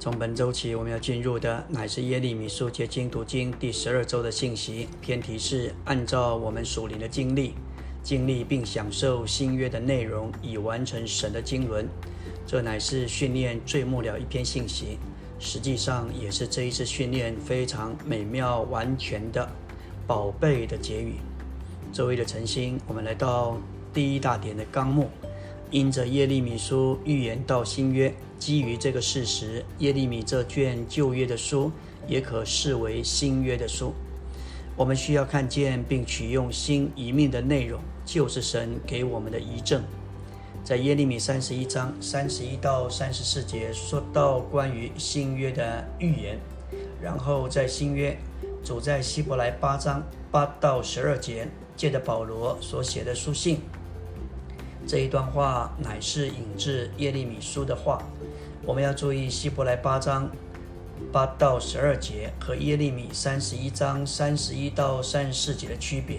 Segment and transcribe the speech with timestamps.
[0.00, 4.88] 从本周起，我们要进入的乃是耶利米书结经读经第十二周的信息。
[5.02, 7.52] 偏题是按照我们属灵的经历，
[8.02, 11.86] 经历并享受新约的内容，以完成神的经纶。
[12.46, 14.96] 这乃是训练最末了一篇信息，
[15.38, 19.46] 实际上也是这一次训练非常美妙完全的
[20.06, 21.16] 宝贝的结语。
[21.92, 23.58] 周围的晨星，我们来到
[23.92, 25.10] 第一大点的纲目。
[25.70, 31.70] 因着耶利米书预言到新约，基于这个事实，耶利米这卷旧约的书
[32.08, 33.92] 也可视为新约的书。
[34.76, 39.82] 我们需要看见并取用新一命的内容，就是神给我们的遗证。
[40.64, 46.38] 在耶利米三十一章三十一到三十四节说到关于新约的预言，
[47.00, 48.18] 然后在新约，
[48.64, 53.60] 主在希伯来八章八到十二节借着保罗所写的书信。
[54.90, 58.02] 这一段话乃是引自耶利米书的话，
[58.66, 60.28] 我们要注意希伯来八章
[61.12, 66.18] 八到十二节和耶利米三十一章三十一到三十四节的区别。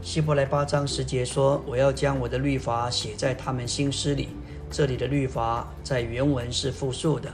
[0.00, 4.30] 希伯来八章十节说：“我要将我的律法写在他们心思里。”
[4.72, 7.30] 这里的律法在原文是复数的，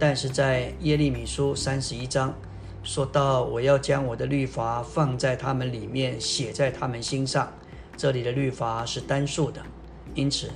[0.00, 2.34] 但是在耶利米书三十一章
[2.82, 7.52] 说到：“我要将我的律法放在他们里面，写在他们心上。”
[7.96, 9.62] 这里的律法是单数的。
[10.14, 10.50] 因此，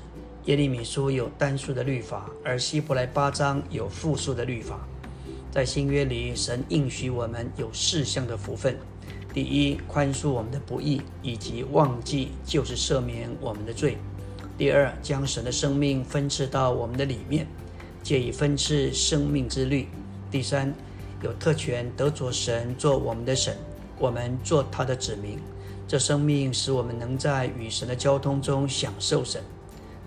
[0.46, 4.80] 耶利米书有单数的律法，而希伯来八章有复数的律法。
[5.50, 8.76] 在新约里，神应许我们有四项的福分：
[9.32, 13.96] 第一，宽恕我们的不义，以及忘记就是赦免我们的罪；
[14.56, 17.46] 第二，将神的生命分赐到我们的里面，
[18.02, 19.84] 借以分赐生命之律；
[20.30, 20.74] 第三，
[21.22, 23.56] 有特权得着神做我们的神，
[23.98, 25.38] 我们做他的子民。
[25.86, 29.42] 这生命使我们能在与神的交通中享受神。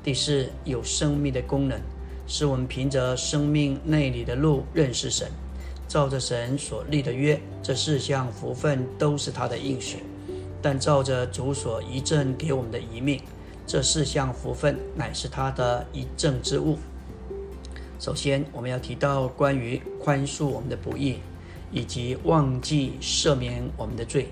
[0.04, 1.80] 第四，有生命的功能，
[2.28, 5.28] 使我们凭着生命内里的路认识神，
[5.88, 7.40] 照着神所立的约。
[7.62, 10.04] 这四项福分都是他的应许，
[10.62, 13.20] 但照着主所遗赠给我们的遗命，
[13.66, 16.78] 这四项福分乃是他的遗赠之物。
[18.00, 21.18] 首先，我们要提到关于宽恕我们的不义，
[21.72, 24.30] 以及忘记赦免我们的罪。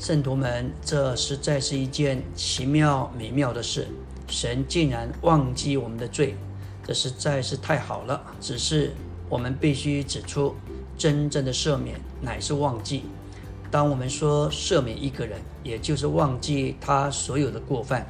[0.00, 3.86] 圣徒们，这实在是一件奇妙美妙的事。
[4.28, 6.34] 神竟然忘记我们的罪，
[6.86, 8.18] 这实在是太好了。
[8.40, 8.92] 只是
[9.28, 10.54] 我们必须指出，
[10.96, 13.02] 真正的赦免乃是忘记。
[13.70, 18.06] 当我们说赦免一个人，也就是忘记他所有的过犯。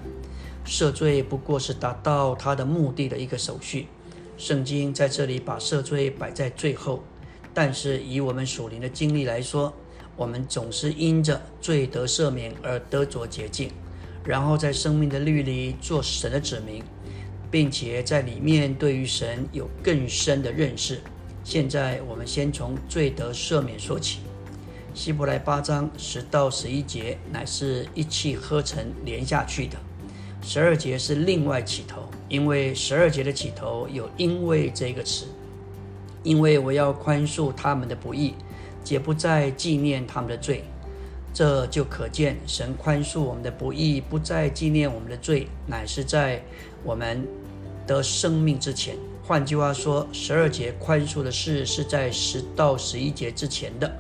[0.64, 3.88] 赦罪不过是达到他的目的的一个手续。
[4.38, 7.02] 圣经在这里把赦罪摆在最后，
[7.52, 9.74] 但是以我们属灵的经历来说，
[10.16, 13.70] 我们总是因着罪得赦免而得着洁净，
[14.24, 16.82] 然后在生命的律里做神的子民，
[17.50, 21.00] 并且在里面对于神有更深的认识。
[21.42, 24.20] 现在我们先从罪得赦免说起。
[24.92, 29.78] 希伯来八章十到十一节乃是一气呵成连下去的，
[30.42, 35.26] 十二节是另外起头，因为十二节的起头有“因为”这个词，
[36.22, 38.34] 因为我要宽恕他们的不义。
[38.88, 40.64] 也不再纪念他们的罪，
[41.32, 46.42] 这就可见神宽恕我们的不义，不再纪念我们的罪，乃是在
[46.82, 47.26] 我们
[47.86, 48.96] 得生命之前。
[49.22, 53.90] 换句话说，十二节宽恕的事是在十到十一节之前的。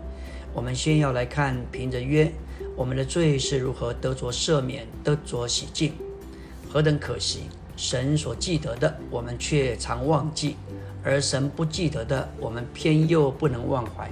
[0.52, 2.32] 我们先要来看，凭着约，
[2.74, 5.92] 我们的罪是如何得着赦免、得着洗净，
[6.68, 7.44] 何等可惜！
[7.76, 10.56] 神所记得的，我们却常忘记；
[11.04, 14.10] 而神不记得的，我们偏又不能忘怀。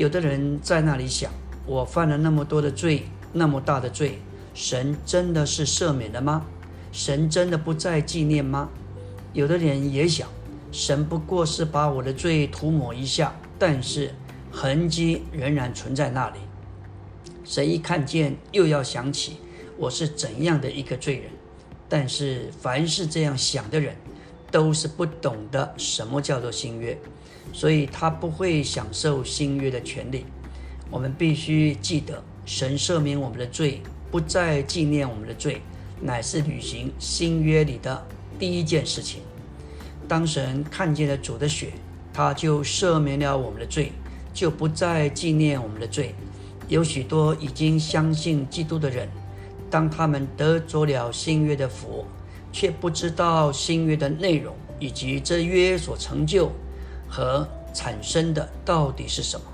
[0.00, 1.30] 有的人在那里想：
[1.66, 3.02] 我犯了那么多的罪，
[3.34, 4.18] 那么大的罪，
[4.54, 6.46] 神真的是赦免了吗？
[6.90, 8.70] 神真的不再纪念吗？
[9.34, 10.26] 有的人也想：
[10.72, 14.14] 神不过是把我的罪涂抹一下，但是
[14.50, 16.38] 痕迹仍然存在那里。
[17.44, 19.36] 神一看见，又要想起
[19.76, 21.24] 我是怎样的一个罪人。
[21.90, 23.94] 但是凡是这样想的人，
[24.50, 26.98] 都是不懂得什么叫做新约。
[27.52, 30.24] 所以他不会享受新约的权利。
[30.90, 33.80] 我们必须记得，神赦免我们的罪，
[34.10, 35.60] 不再纪念我们的罪，
[36.00, 38.06] 乃是履行新约里的
[38.38, 39.20] 第一件事情。
[40.08, 41.72] 当神看见了主的血，
[42.12, 43.92] 他就赦免了我们的罪，
[44.34, 46.14] 就不再纪念我们的罪。
[46.66, 49.08] 有许多已经相信基督的人，
[49.70, 52.04] 当他们得着了新约的福，
[52.50, 56.50] 却不知道新约的内容以及这约所成就。
[57.10, 59.46] 和产生的到底是什么？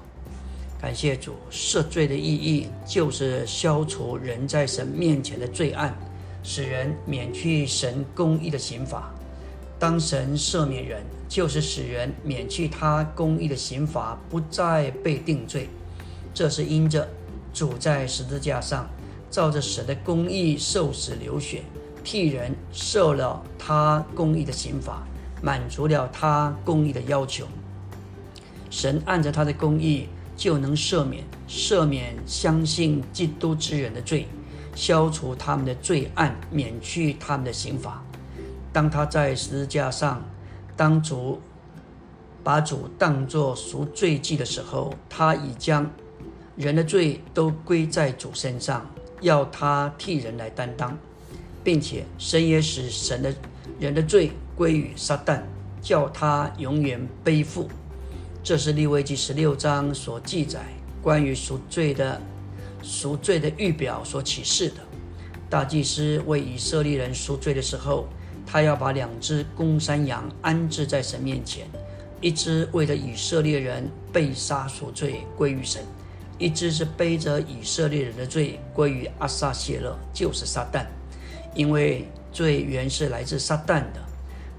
[0.79, 5.97] 感谢主，赦罪的意义就是消除人在神面前的罪案，
[6.43, 9.11] 使人免去神公义的刑罚。
[9.79, 15.69] 当神赦免人，就是使人免去他公义的刑罚，不再被定罪。
[16.35, 17.09] 这是因着
[17.53, 18.89] 主在十字架上，
[19.31, 21.63] 照着神的公义受死流血，
[22.05, 25.03] 替人受了他公义的刑罚，
[25.47, 27.47] 满足了他公义的要求。
[28.69, 34.27] 神按着他的公义，就能赦免赦免相信基督之人的罪，
[34.75, 38.03] 消除他们的罪案，免去他们的刑罚。
[38.73, 40.21] 当他在十字架上，
[40.77, 41.41] 当主
[42.43, 45.89] 把主当作赎罪祭的时候，他已将
[46.57, 48.85] 人的罪都归在主身上，
[49.21, 50.99] 要他替人来担当，
[51.63, 53.33] 并且神也使神的
[53.79, 55.43] 人的罪归于撒旦，
[55.81, 57.69] 叫他永远背负。
[58.43, 60.65] 这是利未记十六章所记载
[61.01, 62.21] 关于赎罪的
[62.83, 64.77] 赎罪的预表所启示的。
[65.49, 68.07] 大祭司为以色列人赎罪的时候。
[68.49, 71.67] 他要把两只公山羊安置在神面前，
[72.21, 75.83] 一只为了以色列人被杀赎罪归于神，
[76.39, 80.87] 一只是背着以色列人的罪归于阿撒谢勒，就是撒旦。
[81.57, 84.06] 因为罪原是来自撒旦的。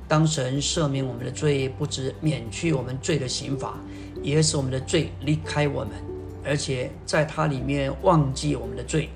[0.07, 3.77] 当神赦免我们的罪，不止免去我们罪的刑罚，
[4.23, 5.91] 也使我们的罪离开我们，
[6.45, 9.09] 而且在它里面忘记我们的罪。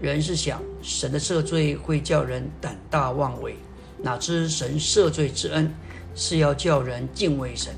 [0.00, 3.54] 人是想神的赦罪会叫人胆大妄为。
[4.02, 5.72] 哪知神赦罪之恩
[6.14, 7.72] 是要叫人敬畏神。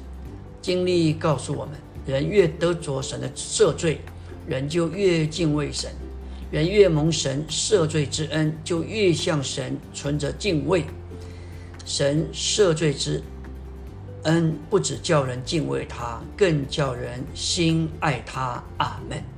[0.63, 1.75] 经历告诉我们，
[2.07, 4.01] 人越得着神的赦罪，
[4.47, 5.91] 人就越敬畏神；
[6.51, 10.85] 人越蒙神赦罪之恩，就越向神存着敬畏。
[11.85, 13.23] 神赦罪之
[14.23, 18.63] 恩不只叫人敬畏他，更叫人心爱他。
[18.79, 19.34] 阿门。